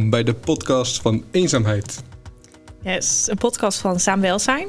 [0.00, 2.02] welkom bij de podcast van Eenzaamheid.
[2.82, 4.68] Yes, een podcast van Saamwelzijn.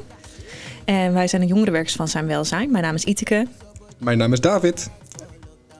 [0.84, 2.70] En wij zijn de jongerenwerkers van Saamwelzijn.
[2.70, 3.46] Mijn naam is Iteke.
[3.98, 4.90] Mijn naam is David.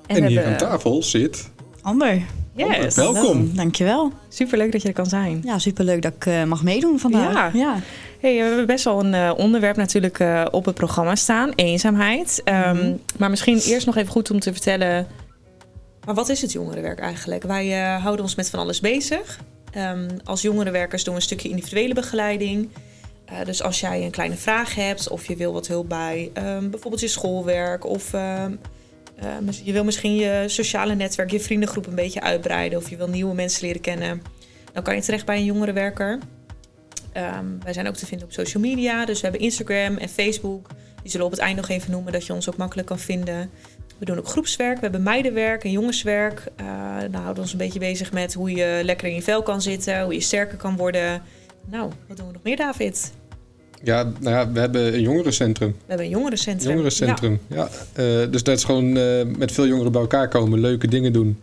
[0.06, 1.50] En, hier aan tafel zit...
[1.82, 2.22] Ander.
[2.54, 2.94] Yes.
[2.94, 3.50] Welkom.
[3.54, 4.12] Dankjewel.
[4.28, 5.40] Superleuk dat je er kan zijn.
[5.44, 7.32] Ja, superleuk dat ik eh, mag meedoen vandaag.
[7.34, 7.50] Ja.
[7.52, 7.76] ja.
[8.20, 11.50] Hey, we hebben best wel een eh, onderwerp natuurlijk eh, op het programma staan.
[11.54, 12.40] Eenzaamheid.
[12.44, 12.92] Ehm, Mhm.
[13.18, 15.06] Maar misschien eerst nog even goed om te vertellen...
[16.04, 17.42] Maar wat is het jongerenwerk eigenlijk?
[17.42, 19.40] Wij eh, houden ons met van alles bezig.
[19.72, 22.68] Ehm, als jongerenwerkers doen we een stukje individuele begeleiding.
[23.24, 26.70] Eh, dus als jij een kleine vraag hebt of je wil wat hulp bij ehm,
[26.70, 27.86] bijvoorbeeld je schoolwerk...
[27.86, 28.54] of ehm,
[29.16, 29.28] eh,
[29.64, 32.78] je wil misschien je sociale netwerk, je vriendengroep een beetje uitbreiden...
[32.78, 34.22] of je wil nieuwe mensen leren kennen...
[34.72, 36.18] dan kan je terecht bij een jongerenwerker.
[37.62, 39.04] Wij zijn ook te vinden op social media.
[39.04, 40.68] Dus we hebben Instagram en Facebook.
[41.02, 43.50] Die zullen op het eind nog even noemen, dat je ons ook makkelijk kan vinden.
[44.02, 44.74] We doen ook groepswerk.
[44.74, 46.46] We hebben meidenwerk en jongenswerk.
[46.56, 46.66] Eh
[47.00, 49.62] dan houden we ons een beetje bezig met hoe je lekker in je vel kan
[49.62, 50.02] zitten.
[50.02, 51.22] Hoe je sterker kan worden.
[51.70, 53.12] Nou, wat doen we nog meer, David?
[53.82, 55.68] Ja, nou ja, we hebben een jongerencentrum.
[55.68, 56.70] We hebben een jongerencentrum.
[56.70, 57.68] Jongerencentrum, ja.
[57.92, 61.42] Eh, dus dat is gewoon eh, met veel jongeren bij elkaar komen, leuke dingen doen.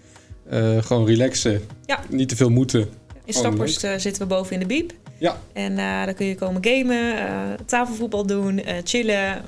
[0.79, 1.61] Gewoon relaxen.
[1.85, 1.99] Ja.
[2.09, 2.89] Niet te veel moeten.
[3.25, 4.93] In Staphorst zitten we boven in de biep.
[5.17, 5.37] Ja.
[5.53, 7.15] En daar kun je komen gamen,
[7.65, 9.41] tafelvoetbal doen, chillen.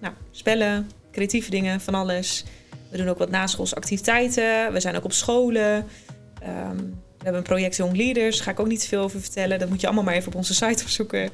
[0.00, 2.44] Nou, spellen, creatieve dingen, van alles.
[2.90, 4.72] We doen ook wat naschoolse activiteiten.
[4.72, 5.86] We zijn ook op scholen.
[6.42, 8.36] Ehm, we hebben een project Young Leaders.
[8.36, 9.58] Daar ga ik ook niet te veel over vertellen.
[9.58, 11.30] Dat moet je allemaal maar even op onze site opzoeken.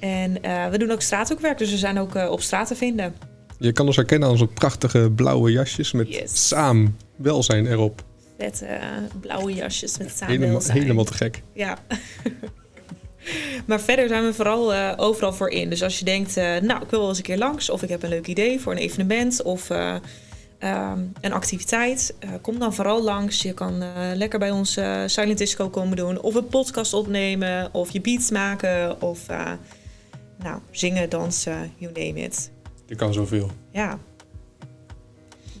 [0.00, 1.58] En eh, we doen ook straathoekwerk.
[1.58, 3.14] Dus we zijn ook eh, op straat te vinden.
[3.58, 6.48] Je kan ons herkennen aan onze prachtige blauwe jasjes met Yes.
[6.48, 8.04] saam welzijn erop.
[8.38, 8.78] Met eh,
[9.20, 10.78] blauwe jasjes met Helemaal, samenwelzijn.
[10.80, 11.42] helemaal te gek.
[11.52, 11.78] Ja.
[13.66, 15.70] maar verder zijn we vooral eh, overal voor in.
[15.70, 17.70] Dus als je denkt, eh, nou, ik wil wel eens een keer langs...
[17.70, 19.94] of ik heb een leuk idee voor een evenement of eh,
[20.58, 22.14] ehm, een activiteit...
[22.40, 23.42] kom dan vooral langs.
[23.42, 23.84] Je kan
[24.14, 24.72] lekker bij ons
[25.06, 26.20] Silent Disco komen doen...
[26.20, 29.02] of een podcast opnemen, of je beats maken...
[29.02, 29.26] of
[30.38, 32.50] nou, zingen, dansen, you name it.
[32.86, 33.50] Je kan zoveel.
[33.72, 33.98] Ja.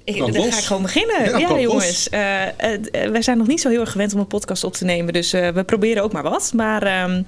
[0.06, 0.52] Ik, Brand dan los.
[0.52, 1.38] ga ik gewoon beginnen.
[1.38, 2.08] Ja, jongens.
[2.08, 4.84] Eh, eh, wij zijn nog niet zo heel erg gewend om een podcast op te
[4.84, 5.12] nemen.
[5.12, 6.52] Dus eh, we proberen ook maar wat.
[6.54, 7.22] Maar ehm,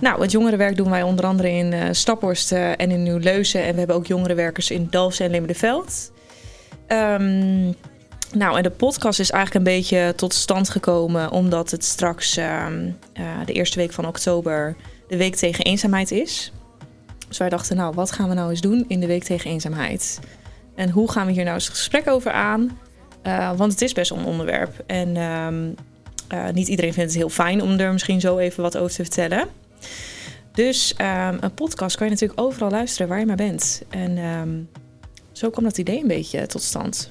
[0.00, 3.64] nou, het jongerenwerk doen wij onder andere in Staphorst en in Nieuw-Leuzen.
[3.64, 6.12] En we hebben ook jongerenwerkers in Dalfsen en Limmerdenveld.
[6.86, 7.72] Ehm
[8.32, 11.30] nou, en de podcast is eigenlijk een beetje tot stand gekomen...
[11.30, 14.76] omdat het straks ehm, eh, de eerste week van oktober
[15.08, 16.52] de Week tegen Eenzaamheid is.
[17.28, 20.20] Dus wij dachten, nou, wat gaan we nou eens doen in de Week tegen Eenzaamheid?
[20.76, 22.78] En hoe gaan we hier nou eens een gesprek over aan?
[23.22, 24.84] Eh, want het is best een onderwerp.
[24.86, 25.70] En ehm,
[26.28, 29.02] eh, niet iedereen vindt het heel fijn om er misschien zo even wat over te
[29.02, 29.48] vertellen.
[30.52, 33.82] Dus ehm, een podcast kan je natuurlijk overal luisteren waar je maar bent.
[33.88, 34.58] En ehm,
[35.32, 37.10] zo kwam dat idee een beetje tot stand.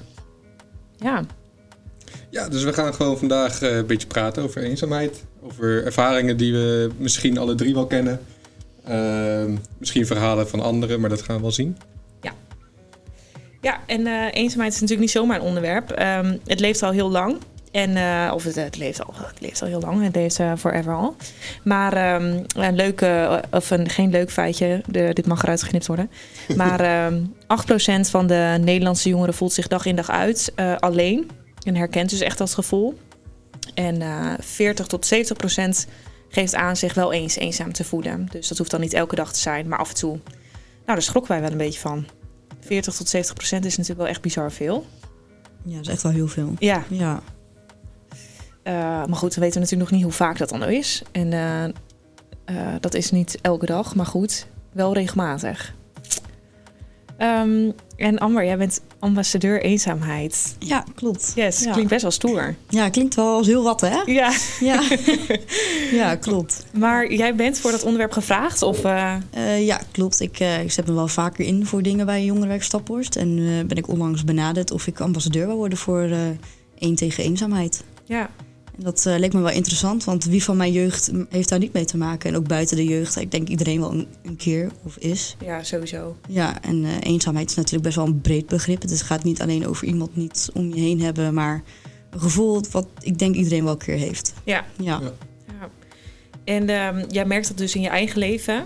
[0.96, 1.22] Ja,
[2.30, 5.24] Ja, dus we gaan gewoon vandaag eh, een beetje praten over eenzaamheid.
[5.42, 8.20] Over ervaringen die we misschien alle drie wel kennen.
[9.78, 11.76] Misschien verhalen van anderen, maar dat gaan we wel zien.
[13.66, 15.90] Ja, en eh, eenzaamheid is natuurlijk niet zomaar een onderwerp.
[15.90, 17.38] Ehm, het leeft al heel lang.
[17.76, 20.52] En, eh, of het, het, leeft al, het leeft al heel lang, het leeft eh,
[20.58, 21.16] forever al.
[21.64, 25.86] Maar ehm, een leuk, eh, of een, geen leuk feitje, de, dit mag eruit geknipt
[25.86, 26.10] worden.
[26.56, 27.20] Maar ehm
[28.06, 31.30] 8% van de Nederlandse jongeren voelt zich dag in dag uit alleen.
[31.62, 32.98] En herkent dus echt dat gevoel.
[33.74, 35.14] En eh 40 tot
[35.86, 35.90] 70%
[36.28, 38.26] geeft aan zich wel eens eenzaam te voelen.
[38.30, 40.10] Dus dat hoeft dan niet elke dag te zijn, maar af en toe.
[40.12, 42.06] Nou, daar schrokken wij wel een beetje van.
[42.60, 44.86] 40 tot 70 procent is natuurlijk wel echt bizar veel.
[45.64, 46.54] Ja, dat is echt wel heel veel.
[46.58, 47.20] Ja, Ja.
[48.62, 48.72] eh,
[49.06, 51.02] maar goed, we weten natuurlijk nog niet hoe vaak dat dan is.
[51.12, 55.74] En eh, eh, dat is niet elke dag, maar goed, wel regelmatig.
[57.16, 60.56] Ehm, en Amber, jij bent ambassadeur eenzaamheid.
[60.58, 61.32] Ja, klopt.
[61.34, 61.72] Yes, Ja.
[61.72, 62.54] klinkt best wel stoer.
[62.68, 64.00] Ja, klinkt wel als heel wat, hè?
[64.06, 64.82] Ja, Ja,
[66.00, 66.64] ja klopt.
[66.78, 68.62] maar jij bent voor dat onderwerp gevraagd?
[68.62, 70.20] Of, eh, Eh, ja, klopt.
[70.20, 73.16] Ik, eh, ik zet me wel vaker in voor dingen bij Jongerenwerk Staphorst.
[73.16, 73.34] En
[73.66, 76.08] ben ik onlangs benaderd of ik ambassadeur wil worden voor
[76.78, 77.84] één tegen eenzaamheid.
[78.04, 78.30] ja,
[78.76, 81.84] dat eh, leek me wel interessant, want wie van mijn jeugd heeft daar niet mee
[81.84, 82.30] te maken?
[82.30, 85.36] En ook buiten de jeugd, ik denk iedereen wel een, een keer of is.
[85.44, 86.16] ja, sowieso.
[86.28, 88.82] Ja, en eh, eenzaamheid is natuurlijk best wel een breed begrip.
[88.82, 91.62] Het gaat niet alleen over iemand niet om je heen hebben, maar
[92.10, 94.32] een gevoel wat ik denk iedereen wel een keer heeft.
[94.44, 94.64] Ja.
[94.82, 95.12] Ja, Ja.
[95.60, 95.68] ja.
[96.44, 98.64] En ehm, jij merkt dat dus in je eigen leven.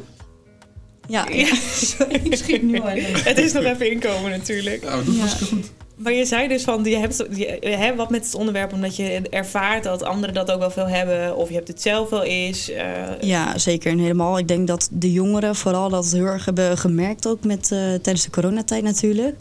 [1.09, 1.29] ja.
[1.33, 1.55] Ja.
[1.75, 2.89] Sorry, ik schiet nu al.
[3.31, 4.83] Het is nog even inkomen natuurlijk.
[4.83, 5.21] Nou, we doen Ja.
[5.21, 5.71] hartstikke goed.
[6.03, 9.83] Maar je zei dus van, je hebt, je, wat met het onderwerp omdat je ervaart
[9.85, 11.37] dat anderen dat ook wel veel hebben.
[11.37, 12.71] Of je hebt het zelf wel eens.
[12.71, 14.39] eh, Ja, zeker en helemaal.
[14.39, 18.25] Ik denk dat de jongeren vooral dat heel erg hebben gemerkt, ook met, eh, tijdens
[18.25, 19.37] de coronatijd natuurlijk.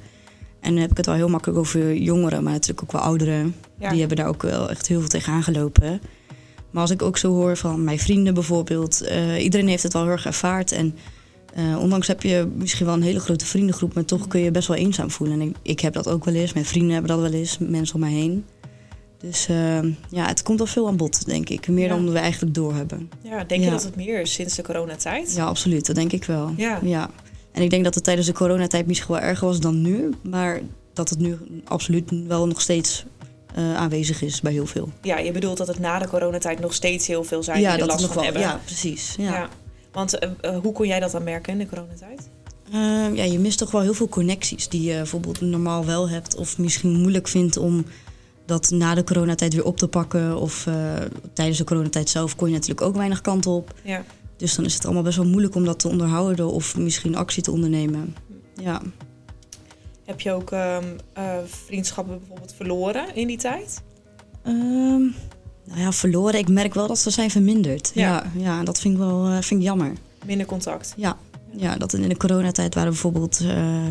[0.59, 3.56] En dan heb ik het wel heel makkelijk over jongeren, maar natuurlijk ook wel ouderen.
[3.79, 3.89] ja.
[3.89, 6.01] Die hebben daar ook wel echt heel veel tegen aangelopen.
[6.71, 10.01] Maar als ik ook zo hoor van mijn vrienden bijvoorbeeld, eh, iedereen heeft het wel
[10.01, 10.71] heel erg ervaard.
[10.71, 10.95] En
[11.54, 14.68] eh, ondanks heb je misschien wel een hele grote vriendengroep, maar toch kun je best
[14.68, 15.42] wel eenzaam voelen.
[15.42, 17.96] En ik, ik heb dat ook wel eens, mijn vrienden hebben dat wel eens, mensen
[17.96, 18.46] om mij heen.
[19.19, 21.68] Dus eh, ja, het komt wel veel aan bod, denk ik.
[21.68, 21.96] Meer Ja.
[21.96, 23.10] dan we eigenlijk doorhebben.
[23.22, 25.34] Ja, denk je dat het meer is sinds de coronatijd?
[25.36, 25.86] Ja, absoluut.
[25.86, 26.54] Dat denk ik wel.
[26.57, 26.80] Ja.
[26.84, 27.10] ja.
[27.52, 30.10] En ik denk dat het tijdens de coronatijd misschien wel erger was dan nu.
[30.22, 30.62] Maar
[30.94, 33.06] dat het nu absoluut wel nog steeds
[33.56, 34.90] eh, aanwezig is bij heel veel.
[35.02, 37.81] Ja, je bedoelt dat het na de coronatijd nog steeds heel veel zijn ja, die
[37.81, 38.25] er last nog van wel.
[38.25, 38.42] hebben.
[38.42, 39.16] Ja, precies.
[39.18, 39.50] Ja.
[39.91, 42.30] Want eh, eh, hoe kon jij dat dan merken in de coronatijd?
[42.71, 46.36] Ehm, ja, je mist toch wel heel veel connecties die je bijvoorbeeld normaal wel hebt.
[46.36, 47.86] Of misschien moeilijk vindt om
[48.45, 50.38] dat na de coronatijd weer op te pakken.
[50.38, 50.94] Of eh,
[51.33, 53.74] tijdens de coronatijd zelf kon je natuurlijk ook weinig kant op.
[53.83, 54.03] Ja.
[54.38, 57.44] Dus dan is het allemaal best wel moeilijk om dat te onderhouden of misschien actie
[57.44, 58.15] te ondernemen.
[58.53, 58.81] Ja.
[60.06, 63.81] Heb je ook ehm, eh, vriendschappen bijvoorbeeld verloren in die tijd?
[64.44, 65.03] Ehm,
[65.69, 66.39] nou ja, verloren.
[66.39, 67.92] Ik merk wel dat ze zijn verminderd.
[67.94, 68.24] Ja.
[68.33, 69.94] Ja, ja, dat vind ik wel eh, vind ik jammer.
[70.25, 70.94] Minder contact?
[70.98, 71.18] Ja,
[71.51, 73.39] ja dat in de coronatijd waren we bijvoorbeeld...
[73.39, 73.86] eh,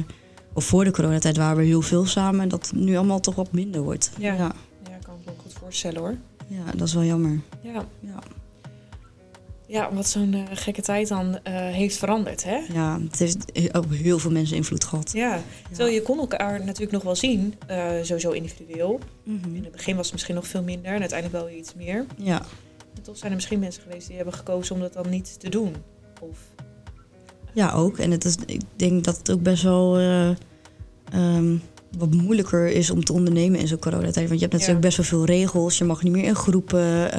[0.53, 2.41] of voor de coronatijd waren we heel veel samen.
[2.41, 4.11] En dat het nu allemaal toch wat minder wordt.
[4.19, 4.33] Ja.
[4.33, 4.53] ja,
[4.89, 6.17] Ja, ik kan me ook goed voorstellen hoor.
[6.47, 7.41] ja, dat is wel jammer.
[7.61, 8.19] Ja, Ja,
[9.69, 12.59] ja wat zo'n eh, gekke tijd dan eh, heeft veranderd, hè?
[12.73, 15.13] ja het heeft ook heel veel mensen invloed gehad.
[15.13, 19.01] Ja, terwijl je kon elkaar natuurlijk nog wel zien, eh, sowieso individueel.
[19.23, 19.55] Mhm.
[19.55, 22.07] In het begin was het misschien nog veel minder en uiteindelijk wel iets meer.
[22.17, 22.43] Ja,
[22.97, 25.49] En toch zijn er misschien mensen geweest die hebben gekozen om dat dan niet te
[25.49, 25.75] doen.
[26.21, 26.39] Of,
[27.53, 27.99] ja, ook.
[27.99, 29.97] En het is, ik denk dat het ook best wel...
[29.99, 30.29] eh,
[31.13, 31.57] ehm,
[31.99, 34.29] wat moeilijker is om te ondernemen in zo'n coronatijd.
[34.29, 34.87] Want je hebt natuurlijk Ja.
[34.89, 35.79] best wel veel regels.
[35.79, 37.11] Je mag niet meer in groepen.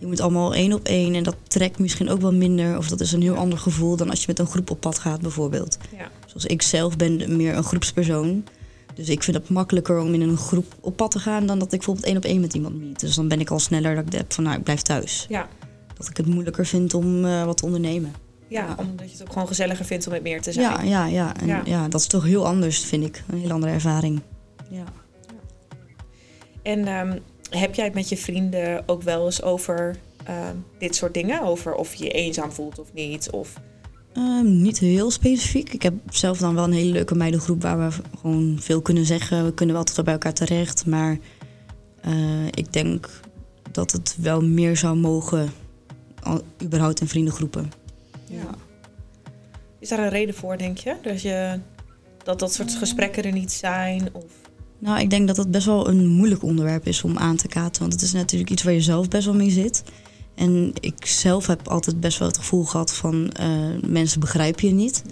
[0.00, 1.14] Je moet allemaal één op één.
[1.14, 2.76] En dat trekt misschien ook wel minder.
[2.78, 4.98] Of dat is een heel ander gevoel dan als je met een groep op pad
[4.98, 5.78] gaat bijvoorbeeld.
[5.96, 6.08] ja.
[6.26, 8.44] Zoals ik zelf ben meer een groepspersoon.
[8.94, 11.46] Dus ik vind het makkelijker om in een groep op pad te gaan...
[11.46, 13.00] dan dat ik bijvoorbeeld één op één met iemand meet.
[13.00, 15.26] Dus dan ben ik al sneller dat ik heb van nou, ik blijf thuis.
[15.28, 15.48] Ja.
[15.96, 18.12] Dat ik het moeilijker vind om eh, wat te ondernemen.
[18.48, 18.74] Ja, Ja.
[18.78, 20.66] omdat je het ook gewoon gezelliger vindt om met meer te zijn.
[20.66, 21.36] Ja, ja, ja.
[21.40, 21.62] En Ja.
[21.64, 21.88] ja.
[21.88, 23.22] dat is toch heel anders, vind ik.
[23.30, 24.20] Een heel andere ervaring.
[24.70, 24.84] Ja.
[26.62, 27.18] En ehm,
[27.50, 31.42] heb jij het met je vrienden ook wel eens over ehm, dit soort dingen?
[31.42, 33.30] Over of je je eenzaam voelt of niet?
[33.30, 33.54] Of,
[34.12, 35.72] Ehm, niet heel specifiek.
[35.72, 39.44] Ik heb zelf dan wel een hele leuke meidengroep waar we gewoon veel kunnen zeggen.
[39.44, 40.86] We kunnen wel altijd bij elkaar terecht.
[40.86, 41.18] Maar
[42.00, 43.20] eh, ik denk
[43.72, 45.50] dat het wel meer zou mogen,
[46.22, 47.72] al, überhaupt in vriendengroepen.
[48.24, 48.54] Ja.
[49.78, 50.96] Is daar een reden voor, denk je?
[51.02, 51.60] Dat, je,
[52.24, 54.08] dat dat soort gesprekken er niet zijn?
[54.12, 54.32] Of,
[54.80, 57.80] Nou, ik denk dat het best wel een moeilijk onderwerp is om aan te kaarten.
[57.80, 59.82] Want het is natuurlijk iets waar je zelf best wel mee zit.
[60.34, 63.48] En ik zelf heb altijd best wel het gevoel gehad van eh,
[63.86, 65.02] mensen begrijpen je niet.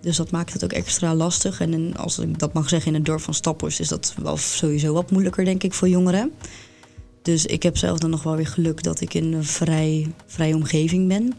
[0.00, 1.60] Dus dat maakt het ook extra lastig.
[1.60, 4.92] En als ik dat mag zeggen, in het dorp van Staphorst is dat wel sowieso
[4.92, 6.32] wat moeilijker, denk ik, voor jongeren.
[7.22, 10.54] Dus ik heb zelf dan nog wel weer geluk dat ik in een vrij, vrije
[10.54, 11.32] omgeving ben.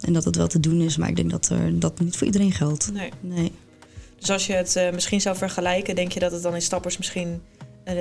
[0.00, 2.26] En dat het wel te doen is, maar ik denk dat er, dat niet voor
[2.26, 2.92] iedereen geldt.
[2.92, 3.10] nee.
[3.20, 3.52] Nee.
[4.18, 6.96] Dus als je het eh, misschien zou vergelijken, denk je dat het dan in stappers
[6.96, 7.42] misschien
[7.84, 7.94] eh,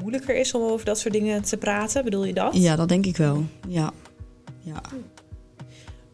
[0.00, 2.04] moeilijker is om over dat soort dingen te praten?
[2.04, 2.56] Bedoel je dat?
[2.56, 3.44] Ja, dat denk ik wel.
[3.68, 3.92] Ja.
[4.60, 4.80] Ja.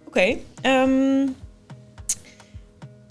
[0.06, 0.36] Oké.
[0.60, 1.26] ehm,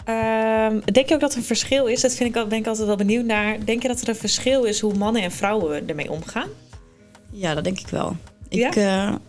[0.04, 2.00] ehm, denk je ook dat er een verschil is?
[2.00, 3.64] Dat vind ik, ben ik altijd wel benieuwd naar.
[3.64, 6.48] Denk je dat er een verschil is hoe mannen en vrouwen ermee omgaan?
[7.30, 8.16] Ja, dat denk ik wel.
[8.48, 9.20] Ik, ja?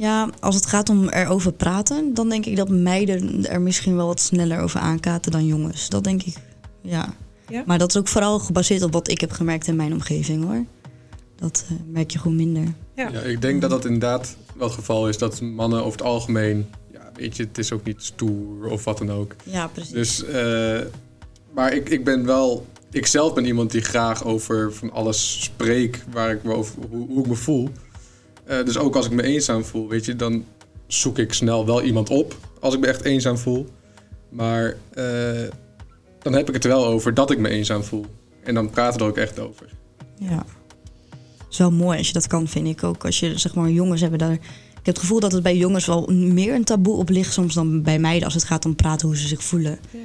[0.00, 4.06] Ja, als het gaat om erover praten, dan denk ik dat meiden er misschien wel
[4.06, 5.88] wat sneller over aankaten dan jongens.
[5.88, 6.34] Dat denk ik,
[6.80, 7.14] ja.
[7.48, 7.62] Ja?
[7.66, 10.64] Maar dat is ook vooral gebaseerd op wat ik heb gemerkt in mijn omgeving hoor.
[11.36, 12.74] Dat eh, merk je gewoon minder.
[12.94, 13.08] Ja.
[13.08, 16.66] Ja, ik denk dat dat inderdaad wel het geval is dat mannen over het algemeen,
[16.92, 19.34] ja, weet je, het is ook niet stoer of wat dan ook.
[19.42, 19.92] Ja, precies.
[19.92, 20.80] Dus, eh,
[21.54, 26.04] maar ik, ik ben wel, ik zelf ben iemand die graag over van alles spreek,
[26.12, 27.70] waar ik me over, hoe, hoe ik me voel.
[28.50, 30.44] Eh, dus ook als ik me eenzaam voel, weet je, dan
[30.86, 33.66] zoek ik snel wel iemand op als ik me echt eenzaam voel.
[34.28, 35.48] Maar eh,
[36.18, 38.06] dan heb ik het er wel over dat ik me eenzaam voel.
[38.42, 39.66] En dan praten we er ook echt over.
[40.18, 40.44] Ja.
[41.38, 43.04] Het is wel mooi als je dat kan, vind ik ook.
[43.04, 44.32] Als je, zeg maar, jongens hebben daar...
[44.32, 47.54] Ik heb het gevoel dat het bij jongens wel meer een taboe op ligt soms
[47.54, 49.78] dan bij meiden als het gaat om praten hoe ze zich voelen.
[49.90, 49.98] Ja.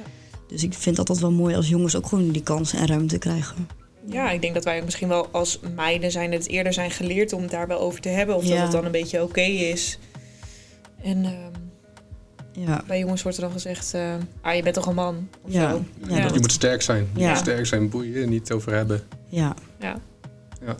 [0.48, 3.18] Dus ik vind dat altijd wel mooi als jongens ook gewoon die kans en ruimte
[3.18, 3.68] krijgen.
[4.08, 7.32] Ja, ik denk dat wij ook misschien wel als meiden zijn het eerder zijn geleerd
[7.32, 8.36] om het daar wel over te hebben.
[8.36, 8.62] Of dat Ja.
[8.62, 9.98] het dan een beetje oké is.
[11.02, 11.34] En ehm,
[12.66, 12.82] Ja.
[12.86, 15.28] bij jongens wordt er dan gezegd, eh, ah, je bent toch een man?
[15.42, 15.70] Of Ja.
[15.70, 15.84] zo.
[16.08, 17.08] Ja, Je moet sterk zijn.
[17.14, 17.28] Je Ja.
[17.28, 19.02] moet sterk zijn, boeien, niet over hebben.
[19.28, 19.54] Ja.
[19.80, 19.96] Ja.
[20.66, 20.76] Ja.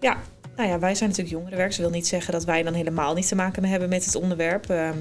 [0.00, 0.16] Ja,
[0.56, 1.70] nou ja, wij zijn natuurlijk jongerenwerk.
[1.70, 4.70] Dat wil niet zeggen dat wij dan helemaal niet te maken hebben met het onderwerp.
[4.70, 4.92] Ehm,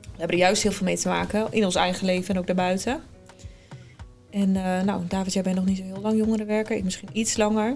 [0.00, 2.46] we hebben er juist heel veel mee te maken in ons eigen leven en ook
[2.46, 3.00] daarbuiten.
[4.32, 6.76] En eh, nou, David, jij bent nog niet zo heel lang jongerenwerker.
[6.76, 7.74] Ik misschien iets langer.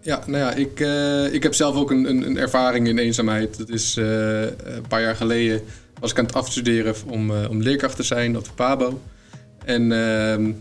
[0.00, 3.58] Ja, nou ja, ik, eh, ik heb zelf ook een, een, een ervaring in eenzaamheid.
[3.58, 5.60] Dat is eh, een paar jaar geleden
[6.00, 9.00] was ik aan het afstuderen om, om leerkracht te zijn op de PABO.
[9.64, 10.52] En ehm,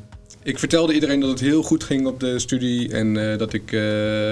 [0.43, 3.75] ik vertelde iedereen dat het heel goed ging op de studie en dat ik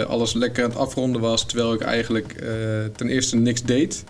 [0.08, 2.44] alles lekker aan het afronden was, terwijl ik eigenlijk
[2.96, 4.04] ten eerste niks deed.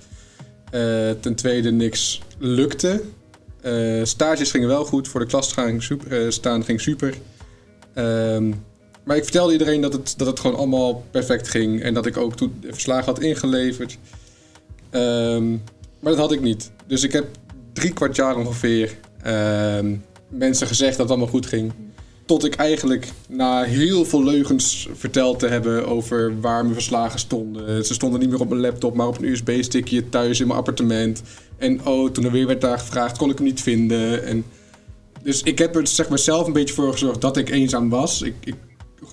[1.20, 3.02] ten tweede niks lukte.
[4.04, 7.14] Stages gingen wel goed, voor de klas gaan super, staan ging super.
[7.94, 8.54] Ehm,
[9.04, 11.82] maar ik vertelde iedereen dat het, dat het gewoon allemaal perfect ging.
[11.82, 13.98] En dat ik ook toen verslagen had ingeleverd.
[14.90, 15.52] Ehm,
[16.00, 16.72] maar dat had ik niet.
[16.88, 17.26] Dus ik heb
[17.74, 21.72] drie kwart jaar ongeveer um, mensen gezegd dat het allemaal goed ging.
[22.26, 27.86] Tot ik eigenlijk na heel veel leugens verteld te hebben over waar mijn verslagen stonden.
[27.86, 31.22] Ze stonden niet meer op mijn laptop, maar op een USB-stickje thuis in mijn appartement.
[31.58, 34.26] En oh, toen er weer werd daar gevraagd, kon ik hem niet vinden.
[34.26, 34.46] En
[35.24, 38.22] dus ik heb er zeg maar, zelf een beetje voor gezorgd dat ik eenzaam was.
[38.22, 38.56] Ik, ik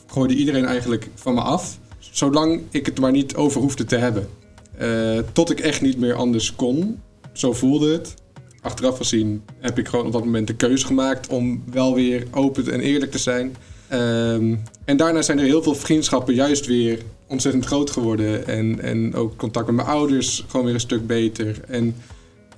[0.07, 1.79] gooide iedereen eigenlijk van me af.
[1.99, 4.29] Zolang ik het maar niet over hoefde te hebben.
[4.81, 7.01] Uh, tot ik echt niet meer anders kon.
[7.33, 8.15] Zo voelde het.
[8.61, 12.73] Achteraf gezien heb ik gewoon op dat moment de keuze gemaakt om wel weer open
[12.73, 13.57] en eerlijk te zijn.
[13.93, 14.33] Uh,
[14.85, 18.47] en daarna zijn er heel veel vriendschappen juist weer ontzettend groot geworden.
[18.47, 21.61] En, en ook contact met mijn ouders gewoon weer een stuk beter.
[21.69, 21.95] En,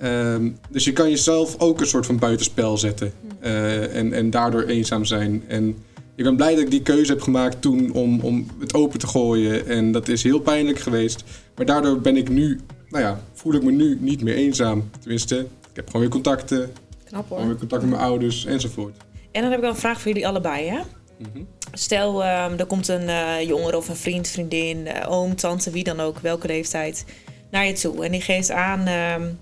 [0.03, 0.37] uh,
[0.71, 3.13] dus je kan jezelf ook een soort van buitenspel zetten.
[3.45, 5.43] Uh, en, en daardoor eenzaam zijn.
[5.47, 5.77] En
[6.15, 9.07] ik ben blij dat ik die keuze heb gemaakt toen om, om het open te
[9.07, 9.67] gooien.
[9.67, 11.25] En dat is heel pijnlijk geweest.
[11.57, 14.91] Maar daardoor ben ik nu, nou ja, voel ik me nu niet meer eenzaam.
[15.01, 16.73] Tenminste, ik heb gewoon weer contacten.
[17.05, 17.37] Knap hoor.
[17.39, 18.97] Gewoon weer contact met mijn ouders enzovoort.
[19.33, 20.81] En dan heb ik wel een vraag voor jullie allebei, hè?
[21.19, 25.71] Mm Stel, um, er komt een uh, jongere of een vriend, vriendin, uh, oom, tante,
[25.71, 27.05] wie dan ook, welke leeftijd,
[27.51, 28.05] naar je toe.
[28.05, 29.39] En die geeft aan, um,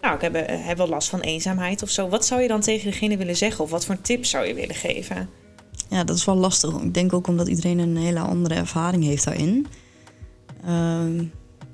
[0.00, 2.08] nou, ik heb, uh, heb wel last van eenzaamheid of zo.
[2.08, 3.64] Wat zou je dan tegen degene willen zeggen?
[3.64, 5.28] Of wat voor tips zou je willen geven?
[5.90, 6.74] Ja, dat is wel lastig.
[6.82, 9.66] Ik denk ook omdat iedereen een hele andere ervaring heeft daarin.
[10.66, 11.20] Uh,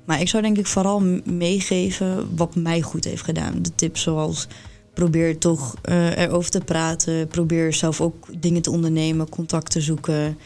[0.05, 3.61] maar ik zou denk ik vooral meegeven wat mij goed heeft gedaan.
[3.61, 4.47] De tips zoals
[4.93, 7.27] probeer toch uh, erover te praten.
[7.27, 10.37] Probeer zelf ook dingen te ondernemen, contact te zoeken.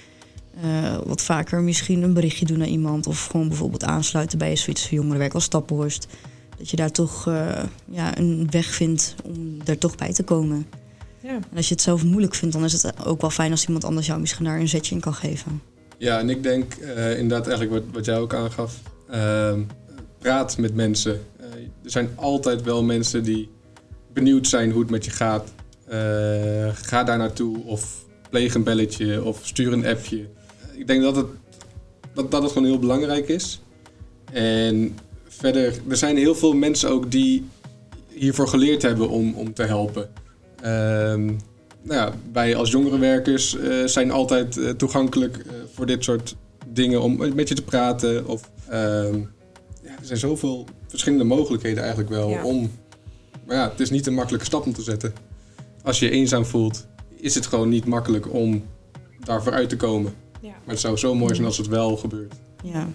[0.64, 3.08] Uh, wat vaker misschien een berichtje doen naar iemand.
[3.08, 6.08] Of gewoon bijvoorbeeld aansluiten bij zoiets jongerenwerk als Stappenhorst.
[6.58, 10.66] Dat je daar toch uh, ja, een weg vindt om er toch bij te komen.
[11.22, 11.30] Ja.
[11.30, 13.84] En als je het zelf moeilijk vindt, dan is het ook wel fijn als iemand
[13.84, 15.62] anders jou misschien daar een zetje in kan geven.
[15.98, 18.80] Ja, en ik denk uh, inderdaad eigenlijk wat, wat jij ook aangaf.
[19.12, 19.54] Uh,
[20.18, 21.22] praat met mensen.
[21.40, 21.46] Uh,
[21.84, 23.50] er zijn altijd wel mensen die
[24.14, 25.54] benieuwd zijn hoe het met je gaat.
[25.86, 30.26] Eh, ga daar naartoe of pleeg een belletje of stuur een appje.
[30.74, 31.26] Ik denk dat het,
[32.14, 33.62] dat, dat gewoon heel belangrijk is.
[34.32, 34.98] En
[35.28, 37.48] verder, er zijn heel veel mensen ook die
[38.08, 40.10] hiervoor geleerd hebben om, om te helpen.
[40.66, 41.40] Um,
[41.82, 46.36] nou ja, wij als jongerenwerkers uh, zijn altijd toegankelijk voor dit soort
[46.68, 48.28] dingen om met je te praten.
[48.28, 49.20] Of, ehm,
[49.84, 52.44] ja, er zijn zoveel verschillende mogelijkheden eigenlijk wel ja.
[52.44, 52.72] om.
[53.46, 55.14] Maar ja, het is niet een makkelijke stap om te zetten.
[55.84, 58.64] Als je je eenzaam voelt, is het gewoon niet makkelijk om
[59.20, 60.14] daarvoor uit te komen.
[60.42, 60.50] Ja.
[60.50, 62.34] Maar het zou zo mooi zijn als het wel gebeurt.
[62.64, 62.88] Ja.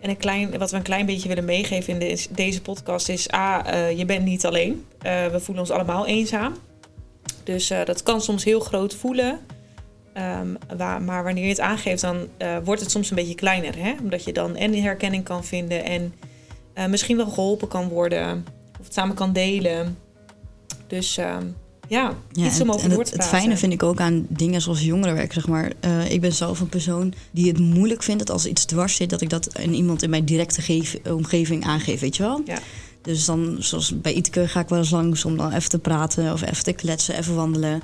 [0.00, 3.32] En een klein, wat we een klein beetje willen meegeven in de, deze podcast is:
[3.32, 4.84] A, uh, je bent niet alleen.
[5.06, 6.54] Uh, we voelen ons allemaal eenzaam.
[7.44, 9.40] Dus uh, dat kan soms heel groot voelen.
[10.18, 12.16] Um, waar, maar wanneer je het aangeeft, dan
[12.64, 13.78] wordt het soms een beetje kleiner.
[13.78, 13.94] Hè?
[14.02, 16.12] Omdat je dan en herkenning kan vinden en
[16.90, 18.44] misschien wel geholpen kan worden.
[18.80, 19.98] Of het samen kan delen.
[20.86, 21.56] Dus um,
[21.88, 23.30] ja, ja, iets om over door te praten.
[23.30, 25.72] Het fijne vind ik ook aan dingen zoals jongerenwerk, zeg maar.
[25.84, 29.10] Uh, ik ben zelf een persoon die het moeilijk vindt dat als iets dwars zit...
[29.10, 32.42] dat ik dat aan iemand in mijn directe geef, omgeving aangeef, weet je wel?
[32.44, 32.58] Ja.
[33.02, 36.32] Dus dan, zoals bij Itke, ga ik wel eens langs om dan even te praten...
[36.32, 37.82] of even te kletsen, even wandelen.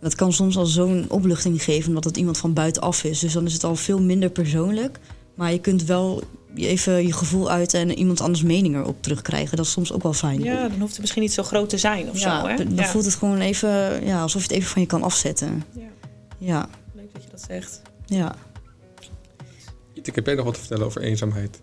[0.00, 3.18] Dat kan soms al zo'n opluchting geven, omdat het iemand van buitenaf is.
[3.18, 4.98] Dus dan is het al veel minder persoonlijk.
[5.34, 6.22] Maar je kunt wel
[6.54, 9.56] even je gevoel uit en iemand anders mening erop terugkrijgen.
[9.56, 10.42] Dat is soms ook wel fijn.
[10.42, 12.46] Ja, dan hoeft het misschien niet zo groot te zijn of ja, zo.
[12.46, 12.56] Hè?
[12.56, 12.84] Dan ja.
[12.84, 15.64] voelt het gewoon even ja, alsof je het even van je kan afzetten.
[15.72, 15.88] Ja.
[16.38, 16.68] ja.
[16.94, 17.82] Leuk dat je dat zegt.
[18.06, 18.34] Ja.
[19.92, 21.60] Ik heb jij nog wat te vertellen over eenzaamheid?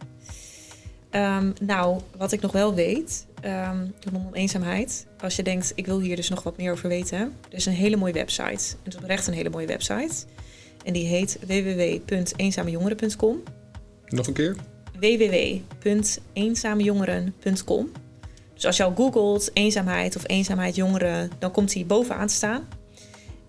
[1.12, 5.06] Um, nou, wat ik nog wel weet, um, rondom eenzaamheid.
[5.20, 7.20] Als je denkt, ik wil hier dus nog wat meer over weten.
[7.50, 8.76] Er is een hele mooie website.
[8.84, 10.26] Het is oprecht een hele mooie website.
[10.86, 13.44] En die heet www.eenzamejongeren.com.
[14.08, 14.56] Nog een keer?
[15.00, 17.92] www.eenzamejongeren.com.
[18.54, 22.68] Dus als je al googelt eenzaamheid of eenzaamheid jongeren, dan komt die bovenaan te staan.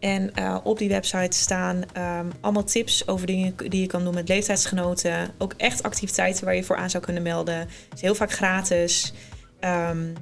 [0.01, 4.15] En uh, op die website staan um, allemaal tips over dingen die je kan doen
[4.15, 5.31] met leeftijdsgenoten.
[5.39, 7.59] Ook echt activiteiten waar je voor aan zou kunnen melden.
[7.59, 9.13] Het is heel vaak gratis.
[9.65, 10.13] Um,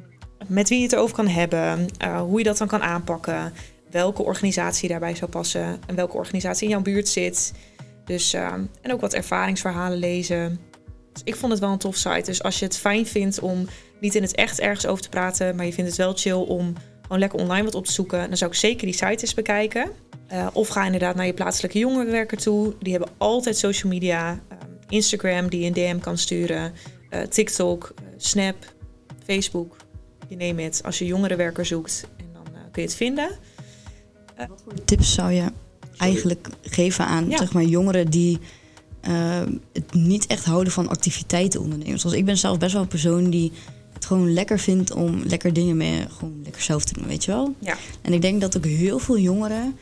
[0.47, 1.87] met wie je het erover kan hebben.
[2.03, 3.53] Uh, hoe je dat dan kan aanpakken.
[3.91, 5.81] Welke organisatie daarbij zou passen.
[5.87, 7.53] En welke organisatie in jouw buurt zit.
[8.05, 10.61] Dus, ehm, en ook wat ervaringsverhalen lezen.
[11.13, 12.23] Dus ik vond het wel een tof site.
[12.25, 13.69] Dus als je het fijn vindt om
[14.01, 16.75] niet in het echt ergens over te praten, maar je vindt het wel chill om
[17.03, 19.91] gewoon lekker online wat op te zoeken, dan zou ik zeker die site eens bekijken.
[20.33, 22.75] Uh, of ga inderdaad naar je plaatselijke jongerenwerker toe.
[22.79, 24.31] Die hebben altijd social media.
[24.31, 24.39] Um,
[24.89, 26.73] Instagram die je een DM kan sturen.
[27.11, 28.57] Uh, TikTok, Snap,
[29.31, 29.77] Facebook.
[30.29, 30.83] Je neemt het.
[30.85, 33.31] Als je jongerenwerker zoekt, en dan kun je het vinden.
[34.37, 35.45] Wat voor tips zou je
[35.97, 37.37] eigenlijk geven aan Ja.
[37.37, 38.39] zeg maar, jongeren die
[39.01, 39.41] eh,
[39.73, 41.99] het niet echt houden van activiteiten ondernemen?
[41.99, 43.53] Zoals ik ben zelf best wel een persoon die
[43.93, 47.31] het gewoon lekker vindt om lekker dingen mee, gewoon lekker zelf te doen, weet je
[47.31, 47.55] wel?
[47.59, 47.77] Ja.
[48.03, 49.77] En ik denk dat ook heel veel jongeren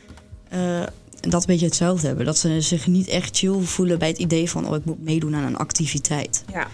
[0.49, 0.83] eh,
[1.19, 2.25] dat een beetje hetzelfde hebben.
[2.25, 5.35] Dat ze zich niet echt chill voelen bij het idee van, oh, ik moet meedoen
[5.35, 6.43] aan een activiteit.
[6.51, 6.67] Ja.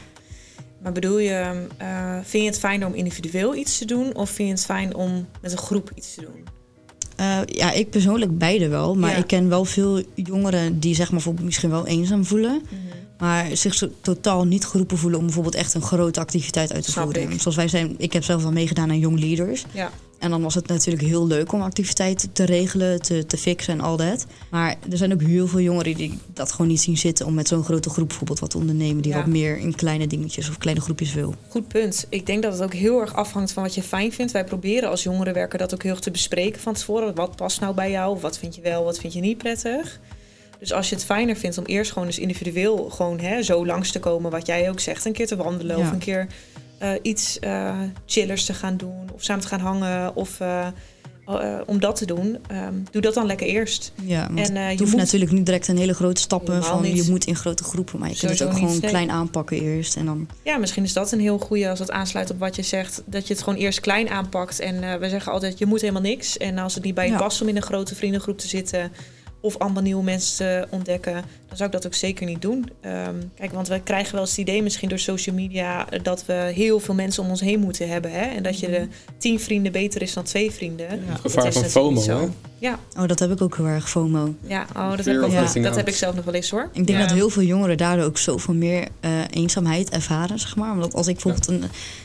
[0.85, 4.15] Maar bedoel je, eh, vind je het fijn om individueel iets te doen?
[4.15, 6.45] Of vind je het fijn om met een groep iets te doen?
[7.15, 8.95] Eh, ja, ik persoonlijk beide wel.
[8.95, 9.17] Maar Ja.
[9.17, 12.61] ik ken wel veel jongeren die zeg maar misschien wel eenzaam voelen.
[13.19, 17.03] Maar zich totaal niet geroepen voelen om bijvoorbeeld echt een grote activiteit uit te Snap
[17.03, 17.31] voeren.
[17.31, 17.41] ik.
[17.41, 19.65] Zoals wij zijn, ik heb zelf wel meegedaan aan Young Leaders.
[19.71, 19.91] Ja.
[20.19, 23.81] En dan was het natuurlijk heel leuk om activiteiten te regelen, te, te fixen en
[23.81, 24.25] al dat.
[24.49, 27.47] Maar er zijn ook heel veel jongeren die dat gewoon niet zien zitten om met
[27.47, 29.01] zo'n grote groep bijvoorbeeld wat te ondernemen.
[29.01, 29.17] Die Ja.
[29.17, 31.35] wat meer in kleine dingetjes of kleine groepjes wil.
[31.49, 32.05] Goed punt.
[32.09, 34.31] Ik denk dat het ook heel erg afhangt van wat je fijn vindt.
[34.31, 37.15] Wij proberen als jongerenwerker dat ook heel erg te bespreken van tevoren.
[37.15, 38.19] Wat past nou bij jou?
[38.19, 39.99] Wat vind je wel, wat vind je niet prettig?
[40.59, 43.91] Dus als je het fijner vindt om eerst gewoon eens individueel gewoon hè, zo langs
[43.91, 45.85] te komen, wat jij ook zegt, een keer te wandelen Ja.
[45.85, 46.27] of een keer
[46.77, 50.67] eh, iets eh, chillers te gaan doen of samen te gaan hangen of eh,
[51.65, 53.91] om dat te doen, ehm, doe dat dan lekker eerst.
[54.03, 57.05] Ja, En, het je hoeft moet- natuurlijk niet direct een hele grote stappen van niet.
[57.05, 57.99] je moet in grote groepen.
[57.99, 58.89] Maar je kunt het ook gewoon nee.
[58.89, 59.95] klein aanpakken eerst.
[59.95, 62.61] En dan Ja, misschien is dat een heel goede als het aansluit op wat je
[62.61, 63.01] zegt.
[63.05, 64.59] Dat je het gewoon eerst klein aanpakt.
[64.59, 66.37] En we zeggen altijd, je moet helemaal niks.
[66.37, 67.17] En als het niet bij je Ja.
[67.17, 68.91] past om in een grote vriendengroep te zitten...
[69.45, 71.13] of allemaal nieuwe mensen te ontdekken...
[71.47, 72.69] dan zou ik dat ook zeker niet doen.
[72.81, 75.89] Ehm, kijk, want we krijgen wel eens het idee misschien door social media...
[75.89, 78.11] eh, dat we heel veel mensen om ons heen moeten hebben.
[78.11, 78.21] Hè?
[78.25, 80.87] En dat je de tien vrienden beter is dan twee vrienden.
[80.89, 81.11] Ja.
[81.11, 82.27] Dat Gevaar is van FOMO, hè?
[82.59, 84.33] Ja, Oh, dat heb ik ook heel erg FOMO.
[84.47, 84.65] ja.
[84.75, 85.15] Oh, dat, heb
[85.55, 86.69] ik, dat heb ik zelf nog wel eens hoor.
[86.73, 87.05] Ik denk Ja.
[87.07, 90.71] dat heel veel jongeren daardoor ook zoveel meer eh, eenzaamheid ervaren, zeg maar.
[90.71, 91.63] Omdat als ik bijvoorbeeld een...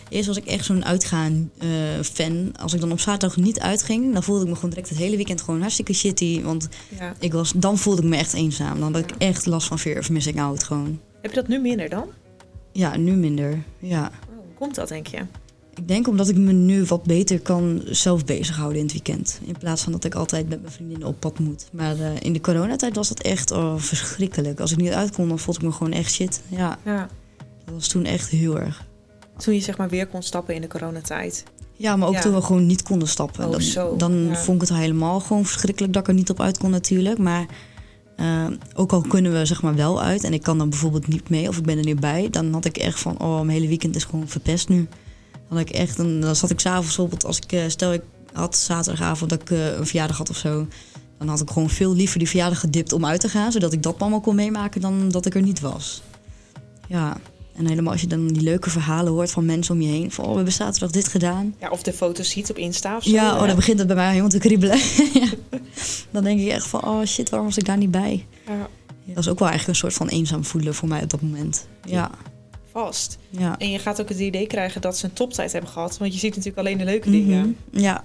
[0.09, 1.69] Eerst was ik echt zo'n uitgaan eh,
[2.03, 2.53] fan.
[2.61, 5.17] Als ik dan op zaterdag niet uitging, dan voelde ik me gewoon direct het hele
[5.17, 6.43] weekend gewoon hartstikke shitty.
[6.43, 7.15] Want Ja.
[7.31, 8.81] Ik was, dan voelde ik me echt eenzaam.
[8.81, 11.01] Dan had ik echt last van fear of missing out gewoon.
[11.23, 12.09] Heb je dat nu minder dan?
[12.73, 13.63] Ja, nu minder.
[13.79, 14.05] Ja.
[14.29, 15.19] Oh, hoe komt dat, denk je?
[15.75, 19.41] Ik denk omdat ik me nu wat beter kan zelf bezighouden in het weekend.
[19.45, 21.69] In plaats van dat ik altijd met mijn vriendinnen op pad moet.
[21.73, 24.61] Maar eh, in de coronatijd was dat echt oh, verschrikkelijk.
[24.61, 26.41] Als ik niet uit kon, dan voelde ik me gewoon echt shit.
[26.49, 27.09] Ja, Ja.
[27.65, 28.85] dat was toen echt heel erg.
[29.37, 31.45] Toen je zeg maar weer kon stappen in de coronatijd.
[31.81, 32.21] Ja, maar ook Ja.
[32.21, 33.45] toen we gewoon niet konden stappen.
[33.45, 34.37] Oh, dan zo, dan ja.
[34.37, 37.19] vond ik het helemaal gewoon verschrikkelijk dat ik er niet op uit kon natuurlijk.
[37.19, 37.47] Maar
[38.17, 41.29] eh, ook al kunnen we zeg maar wel uit en ik kan dan bijvoorbeeld niet
[41.29, 43.69] mee of ik ben er niet bij, dan had ik echt van, oh, mijn hele
[43.69, 44.89] weekend is gewoon verpest nu.
[45.49, 48.03] Dan had ik echt, dan, dan zat ik s'avonds bijvoorbeeld, als ik, eh, stel ik
[48.33, 50.67] had zaterdagavond dat ik eh, een verjaardag had of zo,
[51.19, 53.83] dan had ik gewoon veel liever die verjaardag gedipt om uit te gaan, zodat ik
[53.83, 56.03] dat allemaal kon meemaken dan dat ik er niet was.
[56.89, 57.17] Ja,
[57.61, 60.25] en helemaal als je dan die leuke verhalen hoort van mensen om je heen, van,
[60.25, 61.55] oh, we hebben zaterdag dit gedaan.
[61.61, 63.11] Ja, of de foto's ziet op Insta of zo.
[63.11, 64.79] Ja, oh, dan begint het bij mij helemaal te kriebelen.
[65.21, 65.29] Ja.
[66.11, 68.27] Dan denk ik echt van, oh shit, waarom was ik daar niet bij?
[68.47, 68.69] Ja,
[69.07, 71.67] Dat is ook wel eigenlijk een soort van eenzaam voelen voor mij op dat moment.
[71.85, 72.11] Ja,
[72.73, 73.19] vast.
[73.29, 73.59] ja.
[73.59, 75.99] En je gaat ook het idee krijgen dat ze een toptijd hebben gehad.
[75.99, 77.57] Want je ziet natuurlijk alleen de leuke dingen.
[77.71, 77.83] Mhm.
[77.83, 78.05] Ja,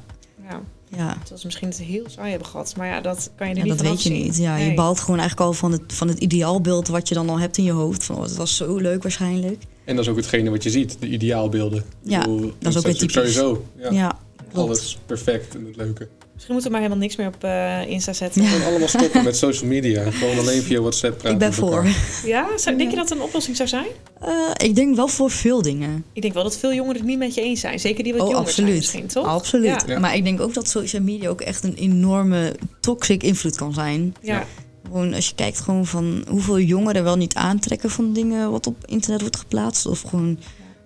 [0.50, 0.62] Ja,
[0.96, 1.10] ja.
[1.14, 2.74] terwijl ze misschien het heel saai hebben gehad.
[2.78, 4.24] Maar ja, dat kan je er ja niet dat weet je zien.
[4.24, 4.38] niet.
[4.38, 7.40] Ja, Je balt gewoon eigenlijk al van het, van het ideaalbeeld wat je dan al
[7.40, 8.04] hebt in je hoofd.
[8.04, 9.64] Van, oh, het was zo leuk waarschijnlijk.
[9.84, 11.84] En dat is ook hetgene wat je ziet, de ideaalbeelden.
[12.02, 13.14] Ja, bedoel, dat is ook weer typisch.
[13.14, 14.20] Sowieso, ja.
[14.54, 16.08] Alles perfect en het leuke.
[16.36, 18.42] Misschien moeten we maar helemaal niks meer op eh, Insta zetten.
[18.42, 18.48] Ja.
[18.48, 20.12] Ja, Gewoon allemaal stoppen met social media.
[20.12, 21.72] Gewoon alleen via WhatsApp praten Ik ben voor.
[21.76, 22.60] elkaar.
[22.60, 23.86] Zou, denk je dat het een oplossing zou zijn?
[24.22, 24.32] Eh,
[24.68, 26.04] ik denk wel voor veel dingen.
[26.14, 27.80] Ik denk wel dat veel jongeren het niet met je eens zijn.
[27.80, 28.76] Zeker die wat Oh, jonger zijn absoluut.
[28.82, 29.26] misschien, toch?
[29.26, 29.66] Absoluut.
[29.88, 29.94] Ja.
[29.94, 30.00] Ja.
[30.00, 34.16] Maar ik denk ook dat social media ook echt een enorme toxic invloed kan zijn.
[34.22, 34.46] Ja.
[34.86, 38.76] Gewoon als je kijkt gewoon van hoeveel jongeren wel niet aantrekken van dingen wat op
[38.86, 39.86] internet wordt geplaatst.
[39.86, 40.40] Of gewoon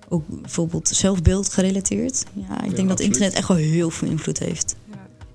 [0.09, 2.23] ook bijvoorbeeld zelfbeeld gerelateerd.
[2.33, 3.01] Ja, ik denk dat absoluut.
[3.01, 4.75] internet echt wel heel veel invloed heeft.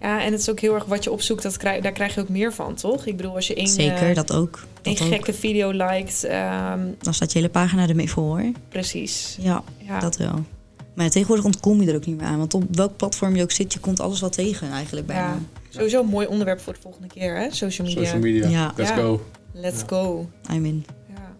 [0.04, 0.22] Ja.
[0.24, 1.42] en het is ook heel erg wat je opzoekt.
[1.42, 3.06] Dat krijg, daar krijg je ook meer van, toch?
[3.06, 4.64] Ik bedoel, als je één, Zeker, eh, dat ook.
[4.82, 5.12] één Dat ook.
[5.12, 6.24] gekke video liked.
[6.24, 8.50] ehm, Dan staat je hele pagina ermee vol hoor.
[8.68, 9.36] precies.
[9.40, 9.98] Ja, Ja.
[10.00, 10.44] dat wel.
[10.94, 12.38] Maar tegenwoordig ontkom je er ook niet meer aan.
[12.38, 15.22] Want op welk platform je ook zit, je komt alles wel tegen eigenlijk bijna.
[15.28, 15.38] Ja.
[15.68, 17.50] Sowieso een mooi onderwerp voor de volgende keer, hè?
[17.50, 18.02] Social media.
[18.04, 18.72] Social media, Ja.
[18.76, 18.96] let's Ja.
[18.96, 19.20] go.
[19.52, 19.86] Let's Ja.
[19.86, 20.28] go.
[20.52, 21.32] I mean, Ja.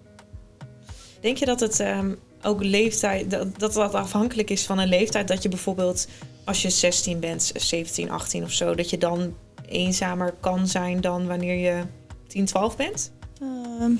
[1.21, 2.11] Denk je dat het ehm,
[2.43, 5.29] ook leeftijd, dat, dat dat afhankelijk is van een leeftijd?
[5.29, 6.09] Dat je bijvoorbeeld
[6.45, 9.35] als je 16 bent, 17, 18 of zo, dat je dan
[9.69, 11.83] eenzamer kan zijn dan wanneer je
[12.27, 13.13] 10, 12 bent?
[13.41, 13.93] Ehm,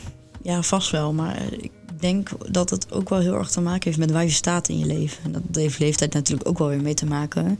[0.43, 1.13] ja, vast wel.
[1.13, 4.31] Maar ik denk dat het ook wel heel erg te maken heeft met waar je
[4.31, 5.25] staat in je leven.
[5.25, 7.59] En dat heeft leeftijd natuurlijk ook wel weer mee te maken.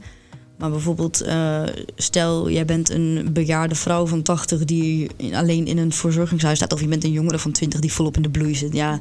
[0.57, 1.63] Maar bijvoorbeeld, eh,
[1.95, 6.81] stel jij bent een bejaarde vrouw van 80 die alleen in een verzorgingshuis staat, of
[6.81, 8.73] je bent een jongere van 20 die volop in de bloei zit.
[8.73, 8.99] Ja,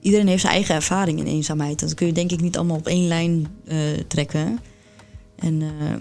[0.00, 1.80] iedereen heeft zijn eigen ervaring in eenzaamheid.
[1.80, 4.58] Dat kun je denk ik niet allemaal op één lijn eh, trekken.
[5.38, 5.94] En eh,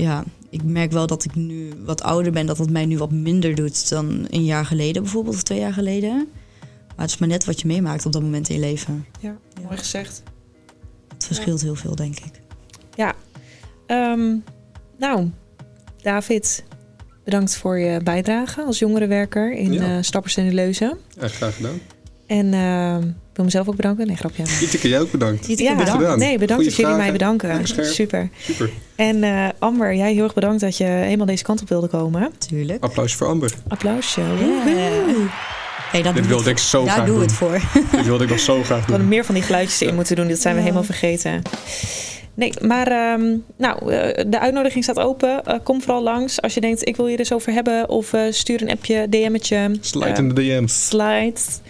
[0.00, 3.10] ja, ik merk wel dat ik nu wat ouder ben, dat het mij nu wat
[3.12, 6.28] minder doet dan een jaar geleden bijvoorbeeld, of twee jaar geleden.
[6.96, 9.06] Maar het is maar net wat je meemaakt op dat moment in je leven.
[9.20, 10.22] Ja, mooi gezegd.
[11.14, 12.40] Het verschilt heel veel, denk ik.
[13.86, 14.36] Ehm,
[14.98, 15.30] nou,
[16.02, 16.64] David,
[17.24, 19.96] bedankt voor je bijdrage als jongerenwerker in Ja.
[19.96, 20.98] eh, Stappers en de Leuzen.
[21.20, 21.80] Ja, graag gedaan.
[22.26, 24.06] En ehm, ik wil mezelf ook bedanken.
[24.06, 24.42] Nee, grapje.
[24.42, 25.46] Tieteke, jij ook bedankt.
[25.46, 25.90] Ja, bedankt.
[25.90, 26.18] gedaan.
[26.18, 27.66] nee, bedankt Goeie dat jullie mij bedanken.
[27.66, 28.28] Super.
[28.40, 28.70] Super.
[28.96, 32.30] En eh, Amber, jij heel erg bedankt dat je helemaal deze kant op wilde komen.
[32.48, 32.82] Tuurlijk.
[32.82, 33.52] Applaus voor Amber.
[33.68, 34.20] Applausje.
[34.20, 34.26] Ja.
[34.36, 35.26] Woehoe.
[35.90, 37.24] Hey, daar Dit doe wilde ik zo Daar graag doe doen.
[37.24, 37.60] het voor.
[37.96, 39.08] Dit wilde ik nog zo graag We hadden doen.
[39.08, 40.28] meer van die geluidjes in moeten doen.
[40.28, 40.66] Dat zijn we Ja.
[40.66, 41.42] helemaal vergeten.
[42.34, 45.44] Nee, maar ehm, nou, eh, de uitnodiging staat open.
[45.44, 47.88] Eh, kom vooral langs als je denkt, ik wil hier eens over hebben.
[47.88, 49.70] Of eh, stuur een appje, DM'tje.
[49.80, 50.86] Slide in de DM's.
[50.88, 51.60] slides.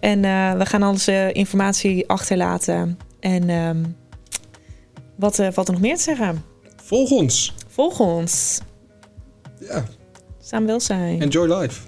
[0.00, 2.98] En eh, we gaan alles eh, informatie achterlaten.
[3.20, 3.84] En ehm,
[5.16, 6.44] wat eh, valt er nog meer te zeggen?
[6.82, 7.54] Volg ons.
[7.68, 8.60] Volg ons.
[9.60, 9.84] Ja,
[10.42, 11.22] Samen welzijn.
[11.22, 11.80] enjoy life.